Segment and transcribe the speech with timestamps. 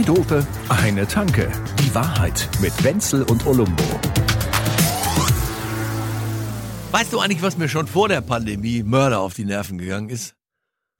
[0.00, 1.52] Zwei Dope, eine Tanke.
[1.78, 3.84] Die Wahrheit mit Wenzel und Olumbo.
[6.90, 10.36] Weißt du eigentlich, was mir schon vor der Pandemie Mörder auf die Nerven gegangen ist?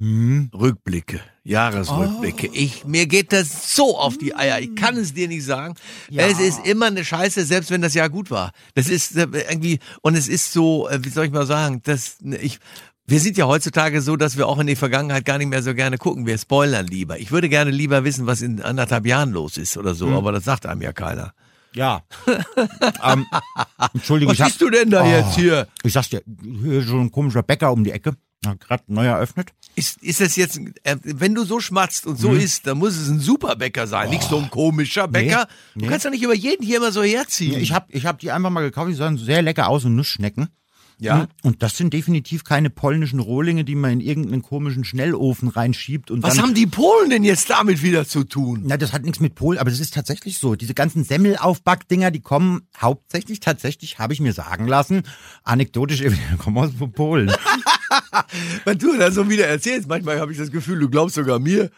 [0.01, 0.51] Hm?
[0.55, 2.49] Rückblicke, Jahresrückblicke.
[2.49, 2.55] Oh.
[2.55, 4.59] Ich, mir geht das so auf die Eier.
[4.61, 5.75] Ich kann es dir nicht sagen.
[6.09, 6.27] Ja.
[6.27, 8.53] Es ist immer eine Scheiße, selbst wenn das Jahr gut war.
[8.75, 12.17] Das ist äh, irgendwie, und es ist so, äh, wie soll ich mal sagen, das,
[12.23, 12.61] ich,
[13.11, 15.75] wir sind ja heutzutage so, dass wir auch in die Vergangenheit gar nicht mehr so
[15.75, 16.27] gerne gucken.
[16.27, 17.19] Wir spoilern lieber.
[17.19, 19.97] Ich würde gerne lieber wissen, was in anderthalb Jahren los ist oder Hm.
[19.97, 21.33] so, aber das sagt einem ja keiner.
[21.75, 22.03] Ja.
[23.05, 23.27] ähm,
[23.95, 25.07] Entschuldigung, Was hab, siehst du denn da Oh.
[25.07, 25.69] jetzt hier?
[25.83, 26.23] ich sag's dir,
[26.63, 28.15] hier ist so ein komischer Bäcker um die Ecke.
[28.59, 29.51] Gerade neu eröffnet.
[29.77, 32.23] Ist, ist das jetzt, äh, wenn du so schmatzt und Mhm.
[32.23, 35.47] so isst, dann muss es ein super Bäcker sein, nicht so ein komischer Bäcker.
[35.75, 35.85] nee.
[35.85, 37.61] Du kannst doch nicht über jeden hier immer so herziehen.
[37.61, 40.49] Ich hab, ich hab die einfach mal gekauft, die sahen sehr lecker aus und Nussschnecken.
[41.01, 41.29] Ja.
[41.43, 46.23] Und das sind definitiv keine polnischen Rohlinge, die man in irgendeinen komischen Schnellofen reinschiebt und
[46.23, 46.45] Was dann.
[46.45, 48.63] haben die Polen denn jetzt damit wieder zu tun?
[48.65, 50.57] Na, das hat nichts mit Polen, aber das ist tatsächlich so.
[50.57, 55.03] Diese ganzen Semmelaufbackdinger, die kommen hauptsächlich, tatsächlich, habe ich mir sagen lassen,
[55.43, 56.03] anekdotisch,
[56.39, 57.33] kommen aus Polen.
[58.65, 61.71] Wenn du das so wieder erzählst, manchmal habe ich das Gefühl, du glaubst sogar mir.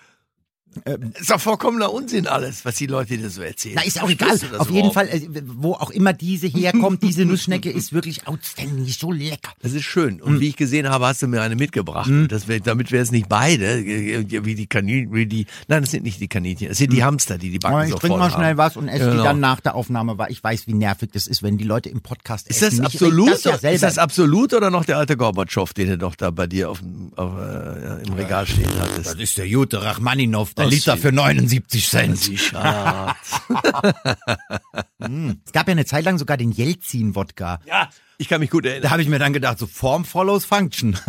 [1.21, 3.75] Ist doch vollkommener Unsinn alles, was die Leute dir so erzählen.
[3.77, 4.31] Na, ist auch egal.
[4.31, 4.95] das Auf jeden überhaupt?
[4.95, 9.53] Fall, äh, wo auch immer diese herkommt, diese Nussschnecke ist wirklich outstanding, ist so lecker.
[9.61, 10.17] Das ist schön.
[10.19, 10.23] Hm.
[10.23, 12.11] Und wie ich gesehen habe, hast du mir eine mitgebracht.
[12.29, 15.91] Das wär, damit wir es nicht beide, äh, wie die Kaninchen, wie die, nein, das
[15.91, 18.31] sind nicht die Kaninchen, das sind die Hamster, die die Backen Aber ich trinke mal
[18.31, 18.59] schnell haben.
[18.59, 19.25] was und esse die Genau.
[19.25, 22.01] dann nach der Aufnahme, weil ich weiß, wie nervig das ist, wenn die Leute im
[22.01, 22.85] Podcast Ist das essen.
[22.85, 23.45] Mich absolut?
[23.45, 26.47] Das ja ist das absolut oder noch der alte Gorbatschow, den du doch da bei
[26.47, 26.83] dir auf,
[27.17, 29.07] auf, äh, im Regal stehen hattest?
[29.07, 32.19] das ist der Jute Rachmaninov, Oh, Liter für 79 Cent.
[32.39, 33.41] Schatz.
[35.45, 37.61] Es gab ja eine Zeit lang sogar den Jelzin-Wodka.
[37.67, 38.91] ja, ich kann mich gut Da erinnern.
[38.91, 40.97] habe ich mir dann gedacht, so Form follows Function.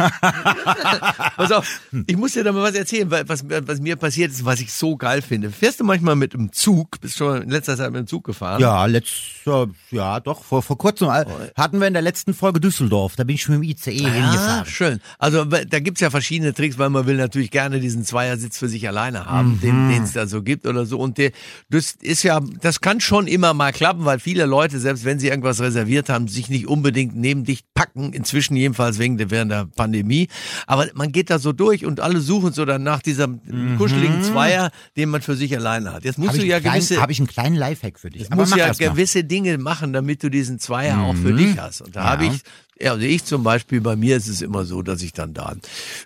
[1.36, 4.46] Pass auf, ich muss dir da mal was erzählen, weil- was, was mir passiert ist,
[4.46, 5.52] was ich so geil finde.
[5.52, 7.00] Fährst du manchmal mit dem Zug?
[7.02, 8.62] Bist schon in letzter Zeit mit dem Zug gefahren?
[8.62, 13.16] ja, letzter, ja, doch, vor, vor kurzem äh, hatten wir in der letzten Folge Düsseldorf.
[13.16, 14.66] Da bin ich schon mit dem ICE Ah, hingefahren.
[14.66, 15.00] schön.
[15.20, 18.88] Also da gibt's ja verschiedene Tricks, weil man will natürlich gerne diesen Zweiersitz für sich
[18.88, 20.98] alleine haben, den den es da so gibt oder so.
[21.00, 21.32] Und der,
[21.70, 25.28] das ist ja, das kann schon immer mal klappen, weil viele Leute, selbst wenn sie
[25.28, 28.14] irgendwas reserviert haben, sich nicht unbedingt neben dich packen.
[28.14, 30.28] Inzwischen jedenfalls wegen der, während der Pandemie.
[30.68, 34.72] Aber man geht da so durch und alle suchen so dann nach diesem kuscheligen Zweier,
[34.98, 36.04] den man für sich alleine hat.
[36.06, 38.30] Jetzt musst Habe du ja einen kleinen- gewisse hab ich einen kleinen Lifehack für dich.
[38.30, 41.82] Du musst ja gewisse Dinge machen, damit du diesen Zweier auch für dich hast.
[41.82, 42.10] Und da Ja.
[42.12, 42.42] habe ich,
[42.80, 45.56] ja, also ich zum Beispiel, bei mir ist es immer so, dass ich dann da,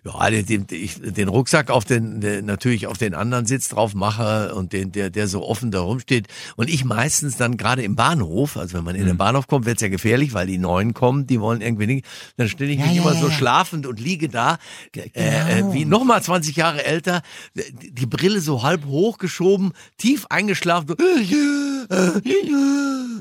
[0.04, 3.94] ja, den, den, ich, den Rucksack auf den, den, natürlich auf den anderen Sitz drauf
[3.96, 6.28] mache und den, der, der so offen da rumsteht.
[6.56, 9.08] Und ich meistens dann gerade im Bahnhof, also wenn man in Mhm.
[9.08, 12.50] den Bahnhof kommt, wird's ja gefährlich, weil die Neuen kommen, die wollen irgendwie nicht, dann
[12.50, 14.58] stelle ich Ja, mich ja, immer ja, so schlafend und liege da,
[14.96, 17.22] äh, äh, wie nochmal 20 Jahre älter,
[17.56, 20.96] die Brille so halb hochgeschoben, tief eingeschlafen, so,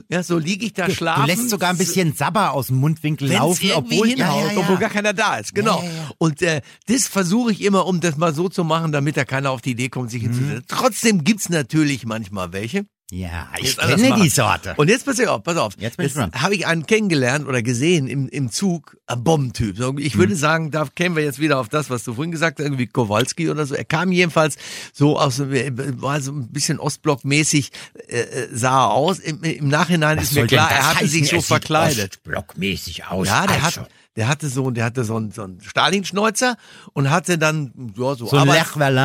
[0.09, 1.27] ja, so liege ich da Du schlafen.
[1.27, 5.37] lässt sogar ein bisschen Sabber aus dem Mundwinkel laufen, obwohl, hinhaut, obwohl gar keiner da
[5.37, 5.55] ist.
[5.55, 5.79] Genau.
[5.79, 6.11] Ja, ja, ja.
[6.19, 9.51] Und äh, das versuche ich immer, um das mal so zu machen, damit da keiner
[9.51, 10.65] auf die Idee kommt, sich hinzusetzen.
[10.69, 12.87] Trotzdem gibt's natürlich manchmal welche.
[13.12, 14.75] Ja, ich kenne die Sorte.
[14.77, 15.75] Und jetzt pass auf, pass auf.
[15.78, 16.33] Jetzt bin ich dran.
[16.33, 19.78] habe ich einen kennengelernt oder gesehen im, im Zug, ein Bombentyp.
[20.00, 20.19] Ich Hm.
[20.21, 22.89] würde sagen, da kämen wir jetzt wieder auf das, was du vorhin gesagt hast, irgendwie
[22.89, 23.77] Kowalski oder so.
[23.77, 24.56] Er kam jedenfalls
[24.93, 27.71] so aus, war so ein bisschen Ostblockmäßig,
[28.09, 29.21] äh, äh, sah er aus.
[29.21, 32.21] Im, Im Nachhinein ist mir klar, er hatte sich so verkleidet.
[32.25, 33.28] Blockmäßig aus.
[33.28, 33.83] Ja, der Also.
[33.83, 36.56] hat, der hatte so, der hatte so einen, so einen Stalinschneuzer
[36.94, 38.37] und hatte dann ja, so, So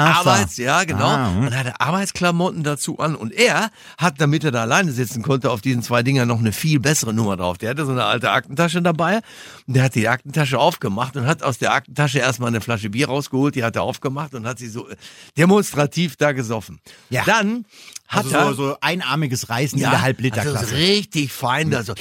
[0.07, 0.27] Arbeits.
[0.27, 1.47] Arbeits, ja genau, Ah, hm.
[1.47, 5.61] und hatte Arbeitsklamotten dazu an und er hat, damit er da alleine sitzen konnte, auf
[5.61, 7.57] diesen zwei Dingern noch eine viel bessere Nummer drauf.
[7.57, 9.19] Der hatte so eine alte Aktentasche dabei
[9.67, 13.07] und der hat die Aktentasche aufgemacht und hat aus der Aktentasche erstmal eine Flasche Bier
[13.07, 14.95] rausgeholt, die hat er aufgemacht und hat sie so äh,
[15.38, 16.79] demonstrativ da gesoffen.
[17.09, 17.23] Ja.
[17.25, 17.66] Dann
[18.11, 20.57] hat Also er so, so einarmiges Reißen in der Halbliterklasse.
[20.59, 21.94] also so richtig fein da so.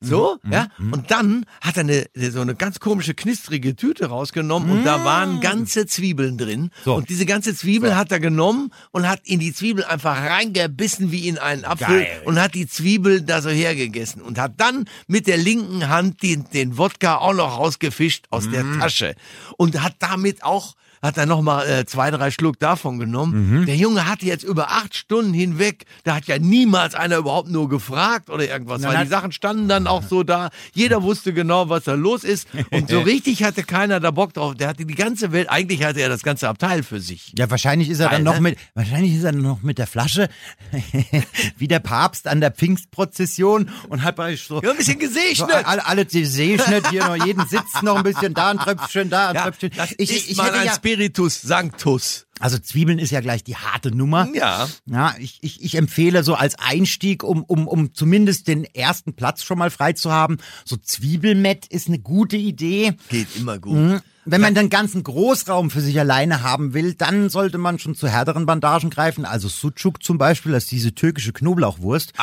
[0.00, 0.66] So, Mhm, ja.
[0.92, 5.40] Und dann hat er eine, so eine ganz komische, knistrige Tüte rausgenommen und da waren
[5.40, 6.62] ganze Zwiebeln drin.
[6.62, 6.70] Mhm.
[6.84, 6.94] So.
[6.96, 11.28] Und diese ganze Zwiebel hat er genommen und hat in die Zwiebel einfach reingebissen wie
[11.28, 12.22] in einen Apfel Geil.
[12.24, 16.46] und hat die Zwiebel da so hergegessen und hat dann mit der linken Hand den,
[16.52, 18.80] den Wodka auch noch rausgefischt aus der Mhm.
[18.80, 19.14] Tasche
[19.56, 23.60] und hat damit auch hat er noch mal äh, zwei, drei Schluck davon genommen.
[23.60, 23.66] Mhm.
[23.66, 27.68] Der Junge hatte jetzt über acht Stunden hinweg, da hat ja niemals einer überhaupt nur
[27.68, 30.48] gefragt oder irgendwas, Na, weil die Sachen standen dann auch so da.
[30.72, 34.54] Jeder wusste genau, was da los ist und so richtig hatte keiner da Bock drauf.
[34.54, 37.34] Der hatte die ganze Welt, eigentlich hatte er das ganze Abteil für sich.
[37.38, 38.40] Ja, wahrscheinlich ist er dann noch ne?
[38.40, 40.28] mit, wahrscheinlich ist er noch mit der Flasche
[41.58, 45.66] wie der Papst an der Pfingstprozession und hat bei so, Ja, ein bisschen so gesegnet.
[45.66, 49.34] alle, alle gesegnet, hier noch jeden Sitz noch ein bisschen, da ein Tröpfchen, da ein
[49.34, 49.70] Ja, Tröpfchen.
[49.76, 52.26] das ist mal ein ja, Spiritus Sanctus.
[52.38, 54.28] Also Zwiebeln ist ja gleich die harte Nummer.
[54.32, 54.68] Ja.
[54.86, 59.42] Ja, ich, ich, ich empfehle so als Einstieg, um, um, um zumindest den ersten Platz
[59.42, 62.94] schon mal frei zu haben, so Zwiebelmett ist eine gute Idee.
[63.08, 63.74] Geht immer gut.
[63.76, 64.00] Mhm.
[64.24, 68.08] Wenn man den ganzen Großraum für sich alleine haben will, dann sollte man schon zu
[68.08, 69.24] härteren Bandagen greifen.
[69.26, 72.12] Also Sucuk zum Beispiel, das ist diese türkische Knoblauchwurst.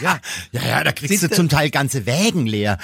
[0.00, 0.18] Ja.
[0.50, 2.78] Ja, ja, da kriegst Sind du zum Teil ganze Wägen leer.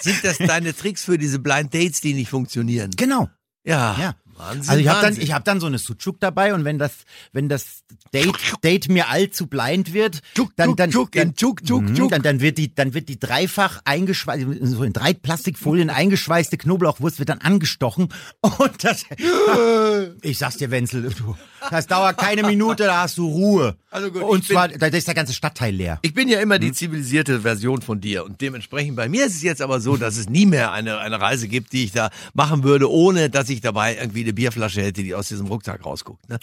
[0.00, 2.90] Sind das deine Tricks für diese Blind Dates, die nicht funktionieren?
[2.96, 3.28] genau.
[3.66, 3.96] Ja.
[3.98, 4.14] Ja.
[4.38, 4.68] Wahnsinn.
[4.68, 6.92] Also ich habe dann, ich hab dann so eine Sucuk dabei und wenn das,
[7.32, 7.84] wenn das
[8.14, 10.20] Date, Date mir allzu blind wird,
[10.56, 11.34] dann, dann, dann,
[12.06, 16.56] Mhm, dann, dann wird die, dann wird die dreifach eingeschweißt, so in drei Plastikfolien eingeschweißte
[16.56, 18.08] Knoblauchwurst wird dann angestochen
[18.40, 19.04] und das,
[20.22, 21.36] ich sag's dir, Wenzel, du,
[21.70, 23.76] das dauert keine Minute, da hast du Ruhe.
[23.90, 25.98] Also gut, und zwar, da ist der ganze Stadtteil leer.
[26.02, 26.60] Ich bin ja immer Hm?
[26.62, 30.16] die zivilisierte Version von dir und dementsprechend bei mir ist es jetzt aber so, dass
[30.16, 33.60] es nie mehr eine, eine Reise gibt, die ich da machen würde, ohne dass ich
[33.60, 36.28] dabei irgendwie eine Bierflasche hätte, die aus diesem Rucksack rausguckt.
[36.28, 36.38] Ne?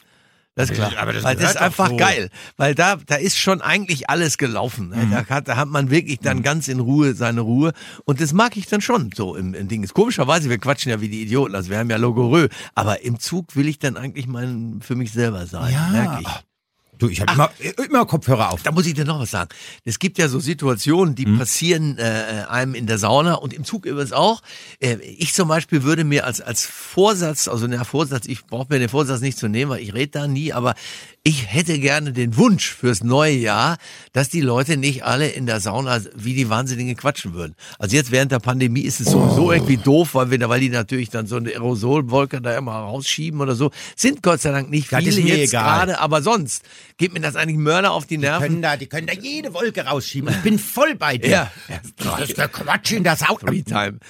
[0.55, 0.91] Das ist klar.
[0.97, 1.97] Aber das weil das ist einfach so.
[1.97, 2.29] geil.
[2.57, 4.89] Weil da, da ist schon eigentlich alles gelaufen.
[4.89, 4.97] Ne?
[4.97, 5.11] Mhm.
[5.11, 7.73] Da, hat, da hat man wirklich dann ganz in Ruhe seine Ruhe.
[8.05, 9.87] Und das mag ich dann schon so im, im Ding.
[9.87, 11.55] Komischerweise, wir quatschen ja wie die Idioten.
[11.55, 12.49] Also wir haben ja Logorö.
[12.75, 15.73] Aber im Zug will ich dann eigentlich mein, für mich selber sein.
[15.91, 16.52] merke ich.
[16.99, 17.51] Du, ich habe immer,
[17.85, 18.63] immer Kopfhörer auf.
[18.63, 19.49] Da muss ich dir noch was sagen.
[19.83, 23.85] Es gibt ja so Situationen, die passieren äh, einem in der Sauna und im Zug
[23.85, 24.41] übrigens auch.
[24.79, 28.79] Äh, ich zum Beispiel würde mir als als Vorsatz, also der Vorsatz, ich brauche mir
[28.79, 30.75] den Vorsatz nicht zu nehmen, weil ich rede da nie, aber
[31.23, 33.77] ich hätte gerne den Wunsch fürs neue Jahr,
[34.11, 37.55] dass die Leute nicht alle in der Sauna wie die Wahnsinnigen quatschen würden.
[37.79, 41.09] Also jetzt während der Pandemie ist es sowieso irgendwie doof, weil wir, weil die natürlich
[41.09, 43.71] dann so eine Aerosolwolke da immer rausschieben oder so.
[43.95, 46.63] Sind Gott sei Dank nicht viele jetzt gerade, aber sonst
[46.97, 48.47] geht mir das eigentlich Mörder auf die Nerven.
[48.47, 50.29] können da, die können da jede Wolke rausschieben.
[50.29, 51.29] Ich bin voll bei dir.
[51.29, 51.51] Ja.
[51.97, 53.17] Das ist der Quatsch in der.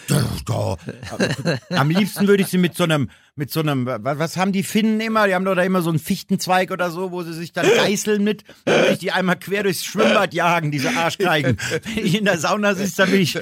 [0.07, 0.77] Da, da.
[1.69, 4.61] Am liebsten würde ich sie mit so einem, mit so einem, wa- was haben die
[4.63, 5.27] Finnen immer?
[5.27, 8.23] Die haben doch da immer so einen Fichtenzweig oder so, wo sie sich dann geißeln
[8.23, 8.43] mit.
[8.65, 11.57] Würde ich die einmal quer durchs Schwimmbad jagen, diese Arschgeigen.
[11.95, 13.37] Wenn ich in der Sauna sitze, dann bin ich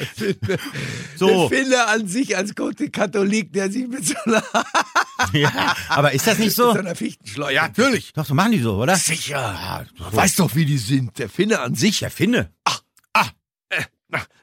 [1.18, 1.50] so.
[1.52, 4.44] Ich finde an sich als Katholik, der sich mit so einer,
[5.34, 6.72] Ja, aber ist das nicht so?
[6.74, 7.52] so einer Fichtenschleuder.
[7.52, 8.14] Ja, natürlich.
[8.14, 8.96] Doch, so machen die so, oder?
[8.96, 9.86] Sicher.
[9.98, 11.20] Du weißt doch, wie die sind.
[11.20, 12.00] Der Finne an sich.
[12.00, 12.52] Der Finne.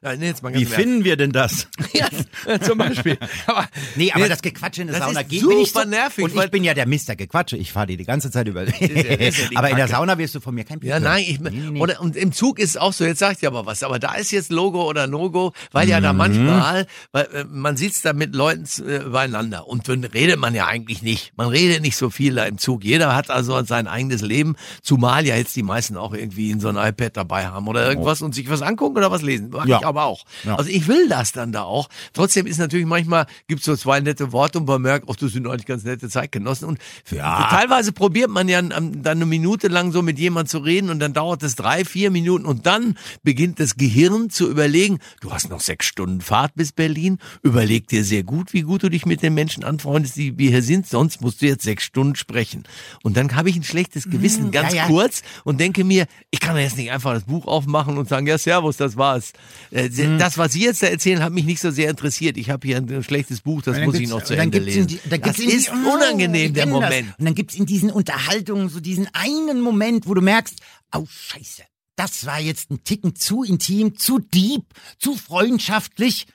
[0.01, 0.77] Na, nee, jetzt mal ganz Wie Ernst.
[0.77, 1.69] finden wir denn das?
[1.93, 3.19] Ja, zum Beispiel.
[3.47, 3.67] Aber,
[3.97, 5.91] Nee, aber Nee, das Gequatsche in der Sauna ist geht mir nicht super so.
[5.91, 7.57] nervig, Und ich bin ja der Mister Gequatsche.
[7.57, 8.65] Ich fahre dir die ganze Zeit über.
[8.65, 9.89] ja- ist ja aber in der.
[9.89, 11.81] Sauna wirst du von mir kein Bier Ja, nein, ich, Nee, nee.
[11.81, 14.15] Oder, und im Zug ist es auch so, jetzt sagt ihr aber was, aber da
[14.15, 16.03] ist jetzt Logo oder No-Go, weil ja Mhm.
[16.05, 20.55] da manchmal, weil, äh, man sitzt da mit Leuten äh, beieinander und dann redet man
[20.55, 21.33] ja eigentlich nicht.
[21.37, 22.85] Man redet nicht so viel da im Zug.
[22.85, 26.69] Jeder hat also sein eigenes Leben, zumal ja jetzt die meisten auch irgendwie in so
[26.69, 29.53] ein iPad dabei haben oder irgendwas und sich was angucken oder was lesen.
[29.59, 29.79] Mag Ja.
[29.81, 30.25] ich aber auch.
[30.45, 30.55] Ja.
[30.57, 31.89] Also ich will das dann da auch.
[32.13, 35.47] Trotzdem ist natürlich manchmal, gibt's so zwei nette Worte und man merkt, ach, das sind
[35.49, 36.69] eigentlich ganz nette Zeitgenossen.
[36.69, 36.79] Und
[37.11, 37.49] Ja.
[37.51, 41.01] teilweise probiert man ja ähm, dann eine Minute lang so mit jemand zu reden und
[41.01, 45.51] dann dauert es drei, vier Minuten und dann beginnt das Gehirn zu überlegen, du hast
[45.51, 49.23] noch sechs Stunden Fahrt bis Berlin, überleg dir sehr gut, wie gut du dich mit
[49.23, 52.63] den Menschen anfreundest, die wir hier sind, sonst musst du jetzt sechs Stunden sprechen.
[53.03, 54.77] Und dann habe ich ein schlechtes Gewissen, ganz Mhm.
[54.77, 54.87] ja.
[54.87, 58.39] kurz, und denke mir, ich kann jetzt nicht einfach das Buch aufmachen und sagen, ja,
[58.39, 59.33] Servus, das war's.
[59.71, 60.19] Äh, Mhm.
[60.19, 62.37] Das, was Sie jetzt da erzählen, hat mich nicht so sehr interessiert.
[62.37, 64.87] Ich habe hier ein schlechtes Buch, das muss ich noch zu Ende lesen.
[64.87, 66.81] die- da das in die- ist oh, unangenehm, der kenn das.
[66.83, 67.15] Moment.
[67.19, 70.57] Und dann gibt's in diesen Unterhaltungen so diesen einen Moment, wo du merkst,
[70.95, 71.63] oh Scheiße,
[71.97, 74.63] das war jetzt ein Ticken zu intim, zu deep,
[74.99, 76.27] zu freundschaftlich.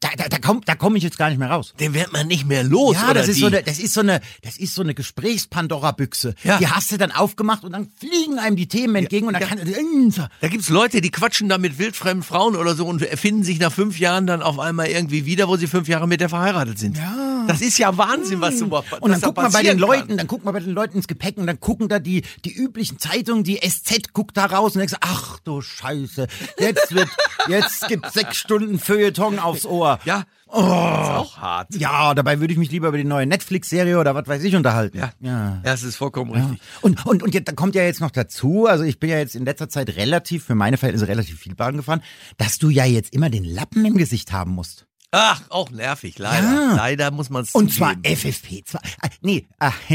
[0.00, 1.72] Da, da, da komme da komm ich jetzt gar nicht mehr raus.
[1.80, 2.96] Den wird man nicht mehr los.
[2.96, 3.40] Ja, das ist, die.
[3.40, 6.34] so eine, das ist so eine, das ist so eine Gesprächs-Pandora-Büchse.
[6.44, 6.58] Ja.
[6.58, 9.48] Die hast du dann aufgemacht und dann fliegen einem die Themen entgegen und dann ja.
[9.48, 13.42] kann, äh, Da gibt's Leute, die quatschen da mit wildfremden Frauen oder so und erfinden
[13.42, 16.28] sich nach fünf Jahren dann auf einmal irgendwie wieder, wo sie fünf Jahre mit der
[16.28, 16.98] verheiratet sind.
[16.98, 17.35] Ja.
[17.46, 20.08] Das ist ja Wahnsinn, was so was Und dann da guckt man bei den Leuten,
[20.08, 20.16] kann.
[20.16, 22.98] dann guckt man bei den Leuten ins Gepäck und dann gucken da die, die üblichen
[22.98, 26.26] Zeitungen, die SZ guckt da raus und denkt, so, ach du Scheiße,
[26.58, 27.08] jetzt wird,
[27.48, 29.98] jetzt gibt's sechs Stunden Feuilleton aufs Ohr.
[30.04, 30.24] Ja.
[30.48, 30.60] Oh.
[30.60, 31.74] Das ist auch hart.
[31.74, 34.98] Ja, dabei würde ich mich lieber über die neue Netflix-Serie oder was weiß ich unterhalten.
[34.98, 35.10] Ja.
[35.20, 35.60] ja.
[35.64, 36.60] Das ist vollkommen richtig.
[36.82, 39.34] Und, und, und jetzt, da kommt ja jetzt noch dazu, also ich bin ja jetzt
[39.34, 42.02] in letzter Zeit relativ, für meine Verhältnisse relativ viel Bahn gefahren,
[42.38, 44.86] dass du ja jetzt immer den Lappen im Gesicht haben musst.
[45.18, 46.46] Ach, auch nervig, leider.
[46.52, 46.74] Ja.
[46.76, 48.74] Leider muss man es Und zwar FFP2.
[48.76, 49.72] Ah, nee, ah,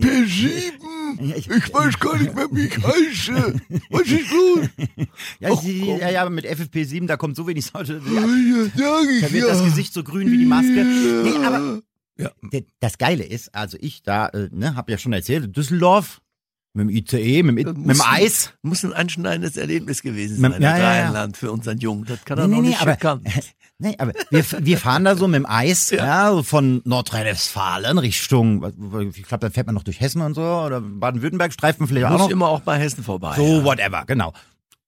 [0.00, 0.72] P7.
[1.36, 3.60] Ich weiß gar nicht mehr, wie ich heiße.
[3.90, 4.68] Was ist los?
[5.40, 8.02] ja, sie, ja, ja, aber mit FFP7, da kommt so wenig Sauerstoff.
[8.04, 10.84] Ja, Da wird das Gesicht so grün wie die Maske.
[10.84, 11.80] Nee, aber
[12.18, 12.30] Ja.
[12.80, 16.20] das Geile ist, also ich da, äh, ne, hab ja schon erzählt, Düsseldorf,
[16.74, 18.52] mit dem ICE, mit, dem- mit dem Eis.
[18.62, 21.02] Muss ein anschneidendes Erlebnis gewesen Mit- sein, ja, das ja, ja.
[21.04, 22.04] Rheinland für unseren Jungen.
[22.04, 23.20] Das kann er Nee, noch nee, nee, nicht aber.
[23.78, 28.64] Nee, aber wir, wir fahren da so mit dem Eis, ja, so von Nordrhein-Westfalen Richtung,
[29.14, 32.18] ich glaube, da fährt man noch durch Hessen und so, oder Baden-Württemberg, Streifen vielleicht auch
[32.18, 32.30] noch.
[32.30, 33.34] immer auch bei Hessen vorbei.
[33.36, 33.64] So, ja.
[33.64, 34.32] whatever, genau.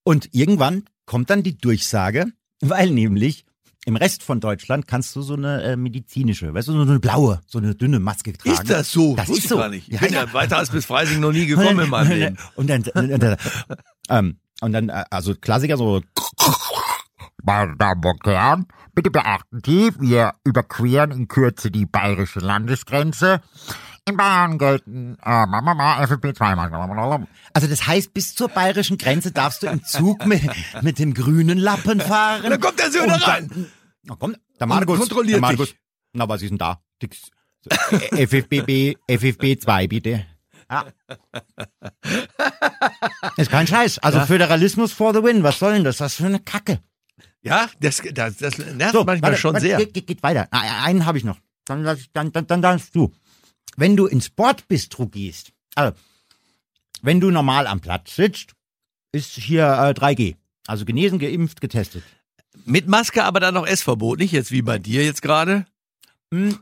[0.04, 2.26] Und irgendwann kommt dann die Durchsage,
[2.62, 3.44] weil nämlich
[3.84, 7.40] im Rest von Deutschland kannst du so eine äh, medizinische, weißt du, so eine blaue,
[7.46, 8.54] so eine dünne Maske tragen.
[8.54, 9.16] Ist das so?
[9.16, 9.56] Das Wusste ist so.
[9.58, 9.88] gar nicht.
[9.88, 10.24] Ich Ja, bin ja.
[10.24, 12.38] ja weiter als bis Freising noch nie gekommen in meinem Leben.
[12.54, 13.36] Und dann, und dann,
[14.08, 16.02] ähm, und dann, äh, also Klassiker so,
[17.48, 23.40] Meine Damen und Herren, bitte beachten Sie, wir überqueren in Kürze die bayerische Landesgrenze.
[24.06, 27.26] In Bayern gelten äh, Mama, FFP2.
[27.54, 30.42] also das heißt, bis zur bayerischen Grenze darfst du im Zug mit,
[30.82, 32.42] mit dem grünen Lappen fahren.
[32.50, 33.66] Da kommt der Söder Und dann- rein.
[34.02, 34.98] Na komm, der Markus.
[34.98, 35.68] kontrolliert der Markus.
[35.70, 35.78] dich.
[36.12, 36.82] Na, was ist denn da?
[38.12, 40.26] FFBB, FFB2 bitte.
[40.70, 40.84] Ja.
[43.38, 44.00] Ist kein Scheiß.
[44.00, 45.42] Also Föderalismus for the win.
[45.42, 46.00] Was soll denn das?
[46.00, 46.80] Was für eine Kacke.
[47.48, 49.78] Ja, das, das, das nervt So, manchmal warte, schon warte, sehr.
[49.78, 50.48] Geht, geht, geht weiter.
[50.50, 51.38] Ah, einen habe ich noch.
[51.64, 53.12] Dann, dann, dann, dann darfst du.
[53.76, 55.96] Wenn du ins Sportbistro gehst, also
[57.02, 58.52] wenn du normal am Platz sitzt,
[59.12, 60.36] ist hier äh, 3G.
[60.66, 62.02] Also genesen, geimpft, getestet.
[62.64, 65.66] Mit Maske aber dann noch Essverbot, nicht jetzt wie bei dir jetzt gerade.
[66.32, 66.58] Hm.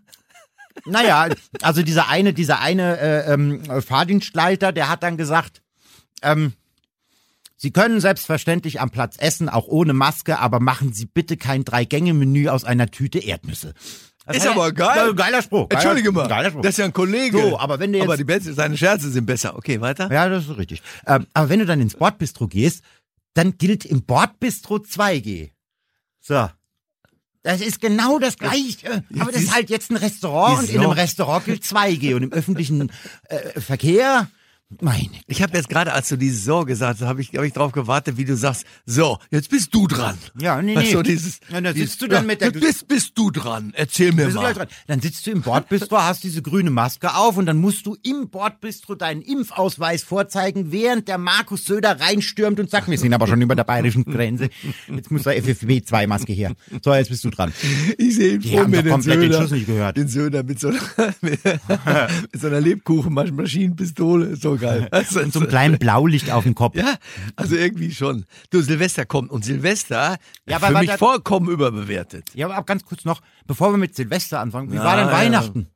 [0.84, 1.28] Naja,
[1.62, 5.62] also dieser eine, dieser eine äh, ähm, Fahrdienstleiter, der hat dann gesagt,
[6.22, 6.52] ähm,
[7.56, 12.48] Sie können selbstverständlich am Platz essen, auch ohne Maske, aber machen Sie bitte kein Drei-Gänge-Menü
[12.48, 13.72] aus einer Tüte Erdnüsse.
[14.26, 15.14] Das Ist aber geil.
[15.14, 15.68] Geiler Spruch.
[15.68, 16.62] Geiler- Entschuldige mal, Geiler Spruch.
[16.62, 17.38] das ist ja ein Kollege.
[17.40, 19.56] So, aber wenn du jetzt- Aber die Beste, seine Scherze sind besser.
[19.56, 20.12] Okay, weiter.
[20.12, 20.82] Ja, das ist richtig.
[21.06, 22.82] Ähm, aber wenn du dann ins Bordbistro gehst,
[23.34, 25.50] dann gilt im Bordbistro 2G.
[26.20, 26.50] So.
[27.44, 29.04] Das ist genau das Gleiche.
[29.20, 30.90] Aber das ist halt jetzt ein Restaurant und in einem?
[30.90, 32.90] Restaurant gilt 2G und im öffentlichen
[33.28, 34.28] äh, Verkehr,
[34.80, 35.10] meine.
[35.28, 37.70] Ich habe jetzt gerade, als du dieses So gesagt hast, habe ich, hab ich drauf
[37.72, 40.18] gewartet, wie du sagst, so, jetzt bist du dran.
[40.38, 40.92] Ja, nee, nee.
[40.92, 43.72] du, dieses, Ja, da dieses, sitzt du dann mit der- Jetzt bist, bist du dran.
[43.76, 44.66] Erzähl mir mal.
[44.88, 48.28] Dann sitzt du im Bordbistro, hast diese grüne Maske auf und dann musst du im
[48.28, 53.40] Bordbistro deinen Impfausweis vorzeigen, während der Markus Söder reinstürmt und sagt, wir sind aber schon
[53.40, 54.48] über der bayerischen Grenze.
[54.92, 56.54] Jetzt muss der FFB2-Maske her.
[56.84, 57.52] So, jetzt bist du dran.
[57.98, 59.96] Ich sehe ihn Die vor mir, den komplett den Söder, Schuss nicht gehört.
[59.96, 60.80] den Söder mit so einer,
[61.20, 64.36] mit, mit so einer Lebkuchenmaschinenpistole.
[64.36, 64.88] So geil.
[64.92, 66.76] Also, Und so ein kleines Blaulicht auf dem Kopf.
[66.76, 66.96] ja,
[67.36, 68.24] also irgendwie schon.
[68.50, 70.16] Du, Silvester kommt und Silvester
[70.48, 72.28] Ja, aber für mich warte- vollkommen überbewertet.
[72.34, 75.12] Ja, aber ganz kurz noch, bevor wir mit Silvester anfangen, wie Ja, war denn ja.
[75.12, 75.66] Weihnachten?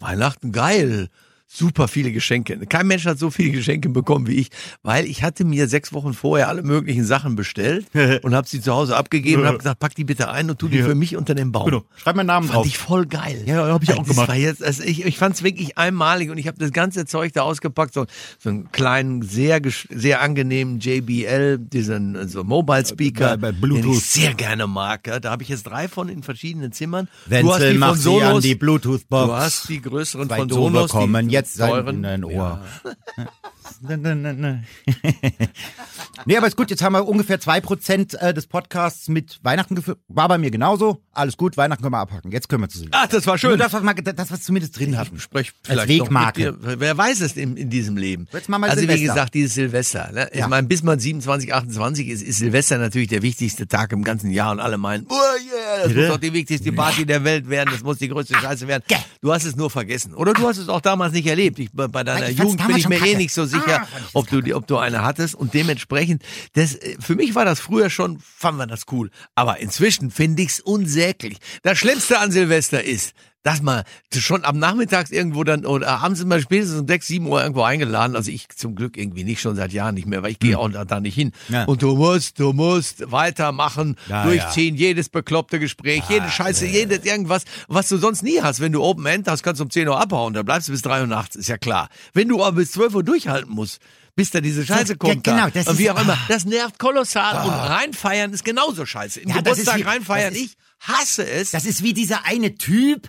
[0.00, 1.08] Weihnachten geil.
[1.46, 2.58] Super viele Geschenke.
[2.66, 4.48] Kein Mensch hat so viele Geschenke bekommen wie ich,
[4.82, 7.86] weil ich hatte mir sechs Wochen vorher alle möglichen Sachen bestellt
[8.22, 10.66] und habe sie zu Hause abgegeben und habe gesagt, pack die bitte ein und tu
[10.68, 11.66] die für mich unter den Baum.
[11.66, 11.84] Genau.
[11.96, 12.66] Schreib meinen Namen Fand drauf.
[12.66, 13.42] ich voll geil.
[13.46, 14.28] Ja, hab ich auch das gemacht.
[14.28, 17.32] War jetzt, also ich ich fand es wirklich einmalig und ich habe das ganze Zeug
[17.34, 18.06] da ausgepackt, so,
[18.40, 19.60] so einen kleinen, sehr
[19.90, 23.96] sehr angenehmen JBL, diesen so Mobile Speaker, Äh, bei- bei den Bluetooth.
[23.98, 25.06] ich sehr gerne mag.
[25.06, 25.20] Ja.
[25.20, 27.06] Da habe ich jetzt drei von in verschiedenen Zimmern.
[27.26, 29.26] Wenzel, mach sie an die Bluetooth-Box.
[29.28, 32.60] Du hast die größeren Zwei von Sonos, die jetzt sein Ohr.
[36.26, 39.98] nee, aber ist gut, jetzt haben wir ungefähr 2% äh, des Podcasts mit Weihnachten geführt.
[40.08, 41.02] War bei mir genauso.
[41.12, 42.30] Alles gut, Weihnachten können wir abhaken.
[42.32, 43.00] Jetzt können wir zu Silvester.
[43.04, 43.58] Ach, das war Nur schön.
[43.58, 45.18] das, was, wir, das, was zumindest drin hatten.
[45.18, 46.52] Sprech Als vielleicht Wegmarke.
[46.52, 46.80] Mit dir.
[46.80, 48.26] Wer weiß es in, in diesem Leben?
[48.32, 49.06] Jetzt wir also wie Silvester.
[49.14, 50.10] gesagt, dieses Silvester.
[50.12, 50.28] Ne?
[50.32, 50.48] Ich Ja.
[50.48, 54.52] meine, bis man 27, 28 ist, ist Silvester natürlich der wichtigste Tag im ganzen Jahr
[54.52, 56.00] und alle meinen, oh yeah, das Bitte?
[56.00, 58.82] muss doch die wichtigste Party der Welt werden, das muss die größte Scheiße werden.
[59.20, 60.14] Du hast es nur vergessen.
[60.14, 61.58] Oder du hast es auch damals nicht erlebt.
[61.58, 64.14] Ich, bei deiner ich Jugend bin ich mir eh nicht so sicher, Ah, ich das
[64.14, 66.22] ob du, die- ob du eine hattest und dementsprechend,
[66.54, 69.10] das, äh, für mich war das früher schon, fanden wir das cool.
[69.34, 71.38] Aber inzwischen finde ich's unsäglich.
[71.62, 76.40] Das Schlimmste an Silvester ist, dass man schon am Nachmittags irgendwo dann oder abends immer
[76.40, 78.16] spätestens um 6, 7 Uhr irgendwo eingeladen.
[78.16, 80.70] Also ich zum Glück irgendwie nicht schon seit Jahren nicht mehr, weil ich gehe auch
[80.70, 81.30] da, da nicht hin.
[81.48, 81.54] Hm.
[81.54, 81.64] Ja.
[81.66, 87.44] Und du musst, du musst weitermachen, Ja, durchziehen, jedes bekloppte Gespräch, jede Scheiße, jedes irgendwas,
[87.68, 88.60] was du sonst nie hast.
[88.60, 90.82] Wenn du Open End hast, kannst du um 10 Uhr abhauen, dann bleibst du bis
[90.82, 91.90] 3 Uhr nachts, ist ja klar.
[92.14, 93.78] Wenn du aber bis 12 Uhr durchhalten musst,
[94.16, 95.50] bis da diese Scheiße Ja, kommt, genau, da.
[95.50, 99.20] das und wie auch immer, das nervt kolossal und reinfeiern ist genauso scheiße.
[99.20, 101.50] Im Ja, Geburtstag wie- reinfeiern, ist- ich hasse es.
[101.50, 103.08] Das ist wie dieser eine Typ,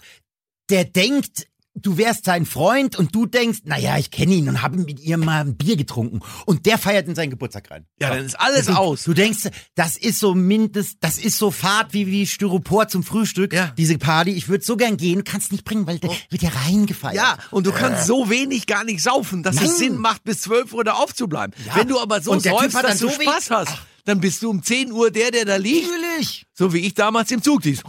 [0.70, 4.78] der denkt, du wärst sein Freund und du denkst, naja, ich kenne ihn und habe
[4.78, 6.22] mit ihr mal ein Bier getrunken.
[6.46, 7.86] Und der feiert in seinen Geburtstag rein.
[8.00, 9.04] ja, dann ist alles du, aus.
[9.04, 13.52] Du denkst, das ist so mindest, das ist so Fahrt wie, wie Styropor zum Frühstück,
[13.52, 13.74] Ja.
[13.78, 14.32] diese Party.
[14.32, 17.16] Ich würde so gern gehen, kannst nicht bringen, weil der wird ja reingefeiert.
[17.16, 19.66] Ja, und du kannst so wenig gar nicht saufen, dass Nein.
[19.66, 21.54] es Sinn macht, bis 12 Uhr da aufzubleiben.
[21.68, 21.76] Ja.
[21.76, 23.74] Wenn du aber so säufst, dass du so Spaß hast,
[24.06, 25.90] dann bist du um 10 Uhr der, der da liegt.
[25.90, 26.46] Natürlich.
[26.54, 27.82] So wie ich damals im Zug dies.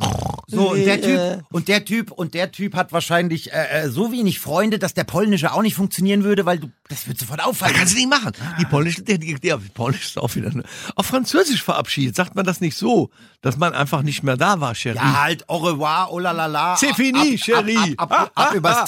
[0.49, 1.37] So, und der Äh.
[1.39, 4.95] Typ, und der Typ, und der Typ hat wahrscheinlich äh, äh, so wenig Freunde, dass
[4.95, 7.75] der polnische auch nicht funktionieren würde, weil du, das wird sofort Das auffallen.
[7.75, 8.31] kannst du nicht machen.
[8.61, 10.63] Die polnische, die, die, die polnische ist auch wieder, ne?
[10.95, 12.15] Auf Französisch verabschiedet.
[12.15, 13.11] Sagt man das nicht so,
[13.43, 14.95] dass man einfach nicht mehr da war, Cherie?
[14.99, 16.77] Ja, halt, au revoir, oh la la la.
[16.77, 17.95] C'est fini, ab, chérie.
[17.99, 18.85] Ab, ab, ab, ab übers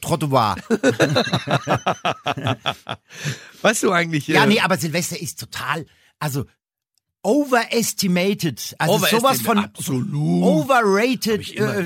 [0.00, 0.56] Trottoir.
[3.62, 4.26] Weißt du eigentlich?
[4.28, 5.84] Ja, äh, nee, aber Silvester ist total,
[6.18, 6.44] also
[7.22, 8.74] overestimated.
[8.78, 10.12] Also Overestimate, sowas von absolut.
[10.14, 11.56] overrated.
[11.56, 11.84] äh,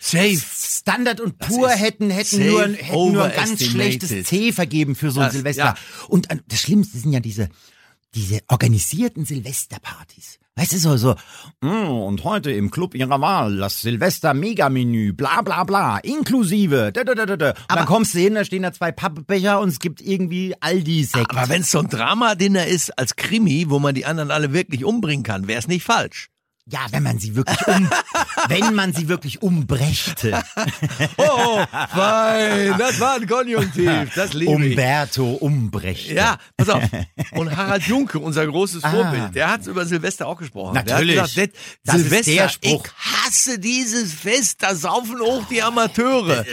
[0.00, 0.36] Safe.
[0.38, 3.70] Standard und Pur hätten, hätten, safe nur, hätten nur ein ganz overestimated.
[4.08, 5.64] schlechtes C vergeben für so ein Das- Silvester.
[5.64, 5.74] ja.
[6.08, 7.48] Und äh, das Schlimmste sind ja diese,
[8.14, 10.38] diese organisierten Silvesterpartys.
[10.58, 11.14] Weißt du, so, so,
[11.60, 17.14] "Mm, und heute im Club ihrer Wahl das Silvester-Mega-Menü, bla bla bla, inklusive, da, da,
[17.14, 17.50] da, da.
[17.50, 21.30] Und dann kommst du hin, da stehen da zwei Pappbecher und es gibt irgendwie Aldi-Sekt.
[21.30, 24.84] Aber wenn es so ein Dramadinner ist als Krimi, wo man die anderen alle wirklich
[24.84, 26.30] umbringen kann, wäre es nicht falsch.
[26.68, 27.88] Ja, wenn man sie wirklich um,
[28.48, 30.42] wenn man sie wirklich umbrächte.
[31.16, 34.70] Oh, fein, das war ein Konjunktiv, das liebe ich.
[34.70, 36.14] Umberto umbrächte.
[36.14, 36.82] Ja, pass auf.
[37.32, 38.90] Und Harald Junke, unser großes Ah.
[38.90, 40.74] Vorbild, der hat über Silvester auch gesprochen.
[40.74, 41.14] Natürlich.
[41.16, 41.52] Der gesagt,
[41.84, 42.84] Das ist Silvester, der Spruch.
[42.86, 46.44] ich hasse dieses Fest, da saufen hoch die Amateure.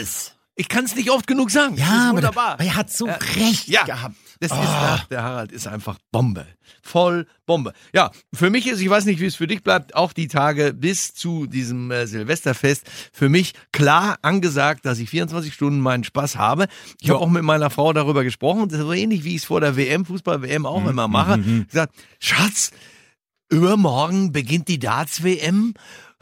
[0.55, 1.75] Ich kann es nicht oft genug sagen.
[1.77, 2.57] Ja, ist aber wunderbar.
[2.57, 4.15] der- er hat so recht ja, gehabt.
[4.49, 5.01] Das ist, Ah.
[5.09, 6.45] der, Harald ist einfach Bombe.
[6.81, 7.73] Voll Bombe.
[7.93, 10.73] Ja, für mich ist, ich weiß nicht, wie es für dich bleibt, auch die Tage
[10.73, 16.35] bis zu diesem äh, Silvesterfest für mich klar angesagt, dass ich 24 Stunden meinen Spaß
[16.37, 16.67] habe.
[17.01, 18.67] Ich habe auch mit meiner Frau darüber gesprochen.
[18.69, 21.39] Das ist so ähnlich, wie ich es vor der WM, Fußball-WM Mhm, auch immer mache.
[21.69, 22.71] Gesagt, Schatz,
[23.49, 25.73] übermorgen beginnt die Darts-WM.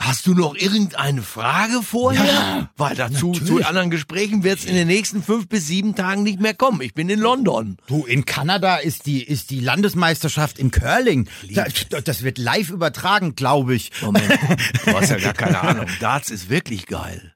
[0.02, 2.26] Hast du noch irgendeine Frage vorher?
[2.26, 6.24] Ja, Weil dazu zu anderen Gesprächen wird es in den nächsten fünf bis sieben Tagen
[6.24, 6.82] nicht mehr kommen.
[6.82, 7.78] Ich bin in London.
[7.86, 11.30] Du, in Kanada ist die, ist die Landesmeisterschaft im Curling.
[11.52, 11.66] Da,
[12.04, 13.92] das wird live übertragen, glaube ich.
[14.02, 14.28] Moment,
[14.86, 15.86] du hast ja gar keine Ahnung.
[16.00, 17.34] Darts ist wirklich geil.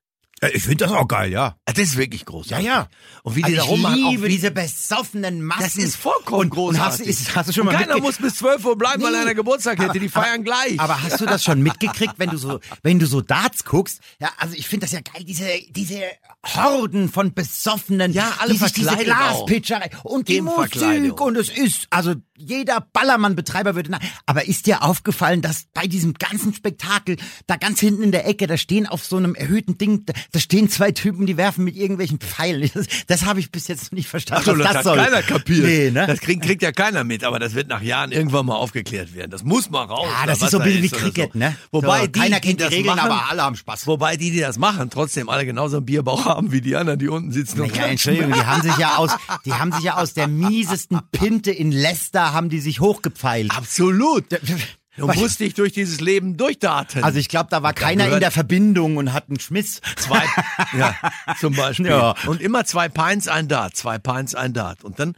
[0.54, 1.56] Ich finde das auch geil, ja.
[1.64, 2.66] Das ist wirklich großartig.
[2.68, 2.88] Ja, ja.
[3.24, 5.64] Und wie die Also da ich rummachen, auch liebe diese besoffenen Massen.
[5.64, 7.08] Das ist vollkommen und, und hast, großartig.
[7.08, 9.18] ist, hast du schon Und mal keiner muss bis 12 Uhr bleiben, weil Nee.
[9.20, 9.92] einer Geburtstag hätte.
[9.92, 10.78] Aber- Die feiern gleich.
[10.80, 14.02] Aber hast du das schon mitgekriegt, wenn du so, wenn du so Darts guckst?
[14.20, 16.02] Ja, also ich finde das ja geil, diese, diese
[16.46, 18.96] Horden von Besoffenen, Ja, alle die sich diese.
[18.98, 24.84] Glaspitcherei und die Musik und es ist, also jeder Ballermann-Betreiber würde, na, aber ist dir
[24.84, 27.18] aufgefallen, dass bei diesem ganzen Spektakel,
[27.48, 30.40] da ganz hinten in der Ecke, da stehen auf so einem erhöhten Ding, da, da
[30.40, 32.70] stehen zwei Typen, die werfen mit irgendwelchen Pfeilen.
[32.74, 34.98] Das, das habe ich bis jetzt noch nicht verstanden, Ach so, das, das hat soll.
[34.98, 35.66] keiner kapiert.
[35.66, 36.08] Nee, ne?
[36.08, 39.32] Das kriegt, kriegt ja keiner mit, aber das wird nach Jahren irgendwann mal aufgeklärt werden.
[39.32, 40.08] Das muss mal raus.
[40.10, 41.40] Ja, das ist so ein bisschen wie Cricket, so.
[41.40, 41.56] ne?
[41.72, 43.88] Wobei so, die, keiner die kennt die das Regeln, machen, aber alle haben Spaß.
[43.88, 47.08] Wobei die, die das machen, trotzdem alle genauso einen Bierbauch haben wie die anderen, die
[47.08, 49.12] unten sitzen und Ja, Entschuldigung, die haben sich ja aus,
[49.46, 53.52] die haben sich ja aus der miesesten Pinte in Leicester haben die sich hochgepfeilt.
[53.52, 54.26] Absolut.
[54.98, 57.04] Du musst dich durch dieses Leben durchdaten.
[57.04, 59.82] Also ich glaube, da war keiner in der Verbindung und hat einen Schmiss.
[59.98, 60.24] Zwei,
[60.78, 60.96] ja,
[61.40, 61.88] zum Beispiel.
[61.88, 62.16] Ja.
[62.28, 64.84] Und immer zwei Pints, ein Dart, zwei Pints, ein Dart.
[64.84, 65.16] Und dann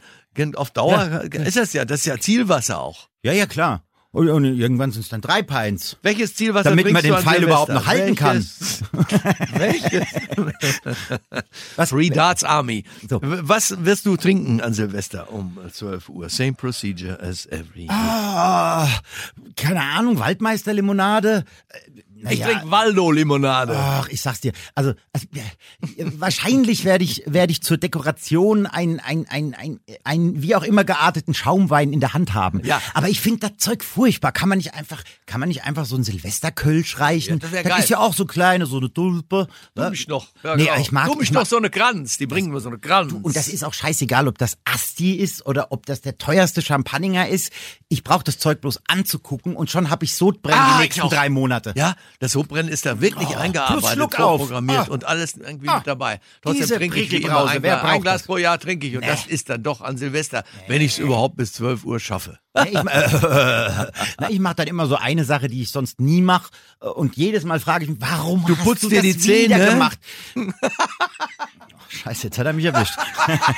[0.54, 3.08] auf Dauer ist das ja, das ist ja Zielwasser auch.
[3.22, 3.82] Ja, ja, klar.
[4.10, 5.98] Und, und irgendwann sind es dann drei Pints.
[6.02, 8.16] Welches Zielwasser Damit man den Pfeil überhaupt noch halten
[9.52, 10.06] Welches?
[11.76, 11.90] Was?
[11.90, 12.84] Three Darts Army.
[13.06, 13.20] So.
[13.22, 16.30] Was wirst du trinken an Silvester um 12 Uhr?
[16.30, 17.90] Same procedure as every year.
[17.90, 18.88] Ah,
[19.56, 21.44] keine Ahnung, Waldmeisterlimonade.
[22.24, 23.74] Äh, ich naja, trinke Waldo-Limonade.
[23.76, 24.52] Ach, ich sag's dir.
[24.74, 25.26] Also, also
[26.18, 30.84] wahrscheinlich werde ich werde ich zur Dekoration ein ein ein ein ein wie auch immer
[30.84, 32.64] gearteten Schaumwein in der Hand haben.
[32.64, 32.80] Ja.
[32.94, 34.32] Aber ich finde das Zeug furchtbar.
[34.32, 37.38] Kann man nicht einfach kann man nicht einfach so ein Silvesterkölsch reichen?
[37.40, 37.78] Ja, das geil.
[37.80, 39.46] ist ja auch so kleine so eine Tulpe.
[39.74, 40.26] Du mich noch.
[40.42, 40.80] Ja, nee, genau.
[40.80, 42.16] ich mag du mich ich mag, noch so eine Kranz.
[42.18, 43.12] Die bringen mir so eine Kranz.
[43.12, 47.28] und das ist auch scheißegal, ob das Asti ist oder ob das der teuerste Champagner
[47.28, 47.52] ist.
[47.88, 51.28] Ich brauche das Zeug bloß anzugucken und schon habe ich Sodbrennen Ah, die nächsten drei
[51.28, 51.74] Monate.
[51.76, 54.38] Ja, das Sodbrennen ist da wirklich eingearbeitet, plus Schluck auf.
[54.40, 54.92] vorprogrammiert Ah.
[54.92, 55.76] und alles irgendwie Ah.
[55.76, 56.20] mit dabei.
[56.42, 58.22] Trotzdem Diese trinke ich wie immer ein, ein Glas das?
[58.26, 61.36] pro Jahr trinke ich und das ist dann doch an Silvester, wenn ich es überhaupt
[61.36, 62.38] bis 12 Uhr schaffe.
[62.66, 66.50] Ich, äh, na, ich mache dann immer so eine Sache, die ich sonst nie mache.
[66.80, 69.54] Und jedes Mal frage ich mich, warum Du hast putzt du dir das die Zähne?
[69.56, 69.98] wieder gemacht?
[70.62, 72.96] Ach, Scheiße, jetzt hat er mich erwischt.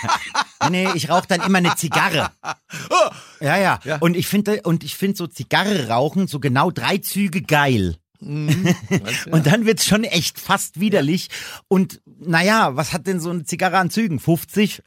[0.71, 2.31] nee, ich rauche dann immer eine Zigarre.
[3.41, 3.81] Ja, ja.
[3.85, 3.97] Ja.
[3.99, 7.97] Und ich finde, und ich finde so Zigarre rauchen so genau drei Züge geil.
[8.21, 11.29] Und dann wird's schon echt fast widerlich.
[11.69, 14.21] Und naja, was hat denn so eine Zigarre an Zügen?
[14.21, 14.83] 50?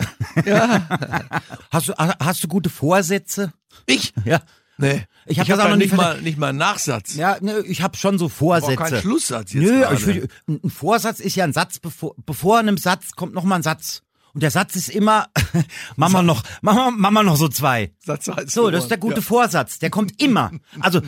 [0.45, 0.87] Ja.
[1.71, 3.51] Hast du, hast du gute Vorsätze?
[3.87, 4.13] Ich?
[4.25, 4.41] Ja.
[4.77, 5.05] Nee.
[5.25, 7.15] Ich hab hab auch noch nicht mal, nicht mal einen Nachsatz.
[7.15, 8.73] Ja, ne, ich habe schon so Aber Vorsätze.
[8.73, 12.77] auch kein Schlusssatz jetzt Nö, ich ein Vorsatz ist ja ein Satz, bevor, bevor einem
[12.77, 14.03] Satz kommt noch mal ein Satz.
[14.33, 15.27] Und der Satz ist immer,
[15.95, 17.93] Mama noch, Mama, Mama noch so zwei.
[17.99, 19.21] Satz heißt So, das ist der gute ja.
[19.21, 19.77] Vorsatz.
[19.77, 20.51] Der kommt immer.
[20.79, 21.01] Also,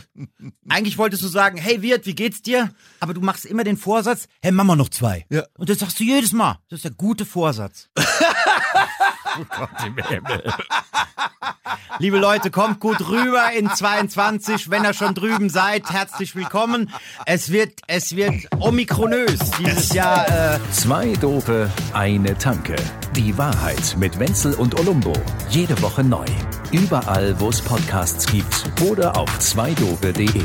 [0.70, 2.72] eigentlich wolltest du sagen, hey Wirt, wie geht's dir?
[3.00, 5.26] Aber du machst immer den Vorsatz, hey Mama noch zwei.
[5.30, 5.44] Ja.
[5.58, 6.60] Und das sagst du jedes Mal.
[6.70, 7.90] Das ist der gute Vorsatz.
[12.00, 14.70] Liebe Leute, kommt gut rüber in 22.
[14.70, 16.92] Wenn ihr schon drüben seid, herzlich willkommen.
[17.26, 20.28] Es wird, es wird omikronös dieses Jahr.
[20.28, 22.76] Äh, Zwei Dope, eine Tanke.
[23.16, 25.14] Die Wahrheit mit Wenzel und Olumbo.
[25.50, 26.26] Jede Woche neu.
[26.72, 30.44] Überall, wo es Podcasts gibt oder auf zweidope.de.